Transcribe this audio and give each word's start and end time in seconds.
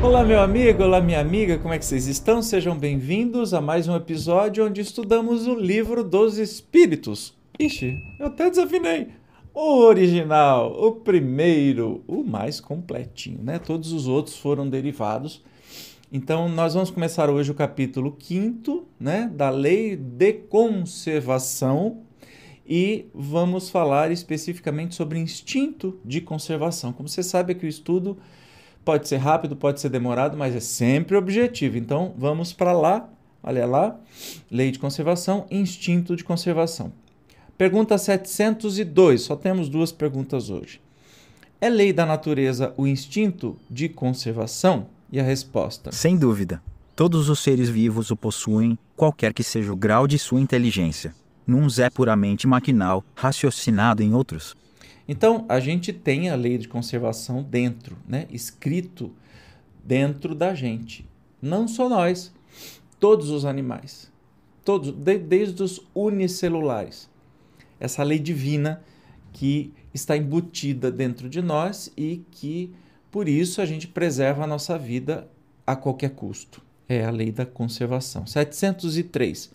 Olá, 0.00 0.24
meu 0.24 0.40
amigo, 0.40 0.84
olá, 0.84 1.00
minha 1.00 1.18
amiga, 1.18 1.58
como 1.58 1.74
é 1.74 1.78
que 1.78 1.84
vocês 1.84 2.06
estão? 2.06 2.40
Sejam 2.40 2.78
bem-vindos 2.78 3.52
a 3.52 3.60
mais 3.60 3.88
um 3.88 3.96
episódio 3.96 4.64
onde 4.64 4.80
estudamos 4.80 5.48
o 5.48 5.56
livro 5.56 6.04
dos 6.04 6.38
Espíritos. 6.38 7.34
Ixi, 7.58 8.00
eu 8.20 8.26
até 8.26 8.48
desafinei. 8.48 9.08
O 9.52 9.78
original, 9.80 10.72
o 10.72 10.92
primeiro, 10.92 12.04
o 12.06 12.22
mais 12.22 12.60
completinho, 12.60 13.42
né? 13.42 13.58
Todos 13.58 13.92
os 13.92 14.06
outros 14.06 14.36
foram 14.36 14.70
derivados. 14.70 15.42
Então, 16.12 16.48
nós 16.48 16.74
vamos 16.74 16.92
começar 16.92 17.28
hoje 17.28 17.50
o 17.50 17.54
capítulo 17.54 18.16
5 18.18 18.86
né, 19.00 19.28
da 19.34 19.50
Lei 19.50 19.96
de 19.96 20.32
Conservação 20.32 22.02
e 22.64 23.06
vamos 23.12 23.68
falar 23.68 24.12
especificamente 24.12 24.94
sobre 24.94 25.18
instinto 25.18 25.98
de 26.04 26.20
conservação. 26.20 26.92
Como 26.92 27.08
você 27.08 27.22
sabe 27.22 27.54
que 27.56 27.66
o 27.66 27.68
estudo 27.68 28.16
pode 28.88 29.06
ser 29.06 29.18
rápido, 29.18 29.54
pode 29.54 29.82
ser 29.82 29.90
demorado, 29.90 30.34
mas 30.34 30.56
é 30.56 30.60
sempre 30.60 31.14
objetivo. 31.14 31.76
Então, 31.76 32.14
vamos 32.16 32.54
para 32.54 32.72
lá. 32.72 33.06
Olha 33.42 33.66
lá, 33.66 34.00
Lei 34.50 34.70
de 34.70 34.78
Conservação, 34.78 35.44
Instinto 35.50 36.16
de 36.16 36.24
Conservação. 36.24 36.90
Pergunta 37.58 37.98
702, 37.98 39.20
só 39.20 39.36
temos 39.36 39.68
duas 39.68 39.92
perguntas 39.92 40.48
hoje. 40.48 40.80
É 41.60 41.68
lei 41.68 41.92
da 41.92 42.06
natureza 42.06 42.72
o 42.78 42.86
instinto 42.86 43.58
de 43.68 43.90
conservação? 43.90 44.86
E 45.12 45.20
a 45.20 45.22
resposta? 45.22 45.92
Sem 45.92 46.16
dúvida. 46.16 46.62
Todos 46.96 47.28
os 47.28 47.40
seres 47.40 47.68
vivos 47.68 48.10
o 48.10 48.16
possuem, 48.16 48.78
qualquer 48.96 49.34
que 49.34 49.42
seja 49.42 49.70
o 49.70 49.76
grau 49.76 50.06
de 50.06 50.18
sua 50.18 50.40
inteligência. 50.40 51.14
Nuns 51.46 51.78
é 51.78 51.90
puramente 51.90 52.46
maquinal, 52.46 53.04
raciocinado 53.14 54.02
em 54.02 54.14
outros. 54.14 54.56
Então, 55.08 55.46
a 55.48 55.58
gente 55.58 55.90
tem 55.90 56.28
a 56.28 56.36
lei 56.36 56.58
de 56.58 56.68
conservação 56.68 57.42
dentro, 57.42 57.96
né? 58.06 58.26
escrito 58.30 59.10
dentro 59.82 60.34
da 60.34 60.54
gente. 60.54 61.08
Não 61.40 61.66
só 61.66 61.88
nós, 61.88 62.30
todos 63.00 63.30
os 63.30 63.46
animais. 63.46 64.12
Todos, 64.62 64.92
de, 64.92 65.16
desde 65.16 65.62
os 65.62 65.80
unicelulares. 65.94 67.08
Essa 67.80 68.02
lei 68.02 68.18
divina 68.18 68.84
que 69.32 69.72
está 69.94 70.14
embutida 70.14 70.90
dentro 70.90 71.28
de 71.28 71.40
nós 71.40 71.90
e 71.96 72.22
que 72.30 72.74
por 73.10 73.28
isso 73.28 73.62
a 73.62 73.66
gente 73.66 73.88
preserva 73.88 74.44
a 74.44 74.46
nossa 74.46 74.78
vida 74.78 75.26
a 75.66 75.74
qualquer 75.74 76.10
custo. 76.10 76.62
É 76.86 77.04
a 77.04 77.10
lei 77.10 77.32
da 77.32 77.46
conservação. 77.46 78.26
703. 78.26 79.50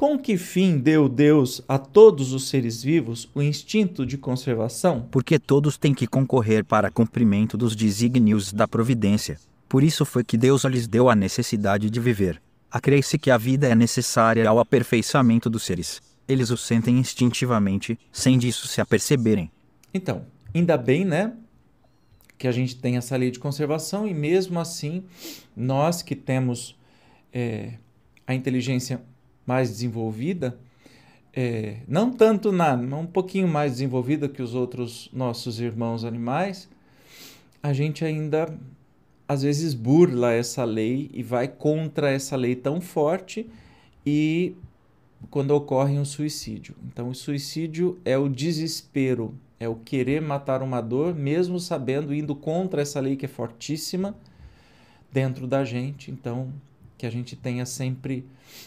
Com 0.00 0.18
que 0.18 0.38
fim 0.38 0.78
deu 0.78 1.10
Deus 1.10 1.60
a 1.68 1.78
todos 1.78 2.32
os 2.32 2.48
seres 2.48 2.82
vivos 2.82 3.28
o 3.34 3.42
instinto 3.42 4.06
de 4.06 4.16
conservação? 4.16 5.06
Porque 5.10 5.38
todos 5.38 5.76
têm 5.76 5.92
que 5.92 6.06
concorrer 6.06 6.64
para 6.64 6.90
cumprimento 6.90 7.54
dos 7.54 7.76
desígnios 7.76 8.50
da 8.50 8.66
providência. 8.66 9.38
Por 9.68 9.82
isso 9.82 10.06
foi 10.06 10.24
que 10.24 10.38
Deus 10.38 10.64
lhes 10.64 10.86
deu 10.86 11.10
a 11.10 11.14
necessidade 11.14 11.90
de 11.90 12.00
viver. 12.00 12.40
Acrei-se 12.70 13.18
que 13.18 13.30
a 13.30 13.36
vida 13.36 13.68
é 13.68 13.74
necessária 13.74 14.48
ao 14.48 14.58
aperfeiçoamento 14.58 15.50
dos 15.50 15.64
seres. 15.64 16.00
Eles 16.26 16.48
o 16.48 16.56
sentem 16.56 16.98
instintivamente, 16.98 17.98
sem 18.10 18.38
disso 18.38 18.66
se 18.68 18.80
aperceberem. 18.80 19.50
Então, 19.92 20.24
ainda 20.54 20.78
bem, 20.78 21.04
né? 21.04 21.34
que 22.38 22.48
a 22.48 22.52
gente 22.52 22.74
tem 22.74 22.96
essa 22.96 23.18
lei 23.18 23.30
de 23.30 23.38
conservação 23.38 24.08
e 24.08 24.14
mesmo 24.14 24.58
assim 24.58 25.04
nós 25.54 26.00
que 26.00 26.16
temos 26.16 26.74
é, 27.34 27.74
a 28.26 28.34
inteligência 28.34 29.02
mais 29.50 29.68
desenvolvida, 29.68 30.56
é, 31.34 31.78
não 31.88 32.12
tanto 32.12 32.52
na, 32.52 32.74
um 32.74 33.04
pouquinho 33.04 33.48
mais 33.48 33.72
desenvolvida 33.72 34.28
que 34.28 34.40
os 34.40 34.54
outros 34.54 35.10
nossos 35.12 35.58
irmãos 35.58 36.04
animais, 36.04 36.68
a 37.60 37.72
gente 37.72 38.04
ainda 38.04 38.56
às 39.26 39.42
vezes 39.42 39.74
burla 39.74 40.32
essa 40.32 40.62
lei 40.62 41.10
e 41.12 41.20
vai 41.24 41.48
contra 41.48 42.08
essa 42.12 42.36
lei 42.36 42.54
tão 42.54 42.80
forte 42.80 43.50
e 44.06 44.54
quando 45.30 45.50
ocorre 45.50 45.98
um 45.98 46.04
suicídio. 46.04 46.76
Então, 46.86 47.08
o 47.08 47.14
suicídio 47.14 47.98
é 48.04 48.16
o 48.16 48.28
desespero 48.28 49.34
é 49.58 49.68
o 49.68 49.74
querer 49.74 50.22
matar 50.22 50.62
uma 50.62 50.80
dor, 50.80 51.14
mesmo 51.14 51.60
sabendo, 51.60 52.14
indo 52.14 52.34
contra 52.34 52.80
essa 52.80 52.98
lei 52.98 53.14
que 53.14 53.26
é 53.26 53.28
fortíssima 53.28 54.16
dentro 55.12 55.46
da 55.46 55.66
gente. 55.66 56.10
Então, 56.10 56.48
que 57.00 57.06
a 57.06 57.10
gente 57.10 57.34
tenha 57.34 57.64
sempre 57.64 58.26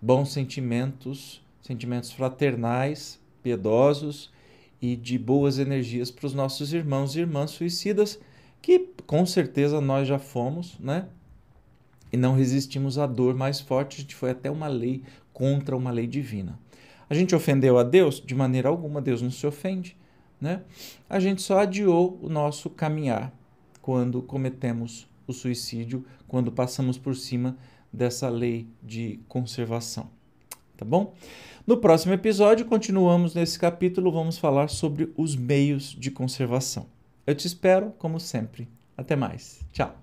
bons 0.00 0.32
sentimentos, 0.32 1.42
sentimentos 1.62 2.10
fraternais, 2.10 3.20
piedosos 3.42 4.32
e 4.80 4.96
de 4.96 5.18
boas 5.18 5.58
energias 5.58 6.10
para 6.10 6.26
os 6.26 6.32
nossos 6.32 6.72
irmãos 6.72 7.14
e 7.14 7.20
irmãs 7.20 7.50
suicidas, 7.50 8.18
que 8.62 8.88
com 9.06 9.26
certeza 9.26 9.78
nós 9.78 10.08
já 10.08 10.18
fomos, 10.18 10.78
né? 10.80 11.06
E 12.10 12.16
não 12.16 12.34
resistimos 12.34 12.96
à 12.96 13.06
dor 13.06 13.34
mais 13.34 13.60
forte, 13.60 13.98
a 13.98 14.00
gente 14.00 14.14
foi 14.14 14.30
até 14.30 14.50
uma 14.50 14.68
lei 14.68 15.02
contra 15.32 15.76
uma 15.76 15.90
lei 15.90 16.06
divina. 16.06 16.58
A 17.10 17.14
gente 17.14 17.34
ofendeu 17.34 17.78
a 17.78 17.82
Deus? 17.82 18.22
De 18.24 18.34
maneira 18.34 18.70
alguma, 18.70 19.02
Deus 19.02 19.20
não 19.20 19.30
se 19.30 19.46
ofende 19.46 19.96
né? 20.40 20.62
A 21.08 21.18
gente 21.18 21.42
só 21.42 21.60
adiou 21.60 22.18
o 22.22 22.28
nosso 22.28 22.68
caminhar 22.68 23.32
quando 23.80 24.22
cometemos 24.22 25.08
o 25.26 25.32
suicídio 25.32 26.04
quando 26.26 26.52
passamos 26.52 26.98
por 26.98 27.14
cima 27.14 27.56
dessa 27.92 28.28
lei 28.28 28.66
de 28.82 29.20
conservação. 29.28 30.08
Tá 30.76 30.84
bom? 30.84 31.14
No 31.66 31.76
próximo 31.76 32.12
episódio, 32.12 32.66
continuamos 32.66 33.34
nesse 33.34 33.58
capítulo, 33.58 34.10
vamos 34.10 34.36
falar 34.36 34.68
sobre 34.68 35.12
os 35.16 35.36
meios 35.36 35.96
de 35.98 36.10
conservação. 36.10 36.86
Eu 37.26 37.34
te 37.34 37.46
espero, 37.46 37.92
como 37.98 38.20
sempre. 38.20 38.68
Até 38.96 39.16
mais. 39.16 39.60
Tchau. 39.72 39.96